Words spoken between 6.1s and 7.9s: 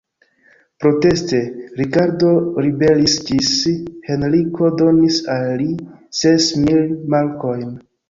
ses mil markojn.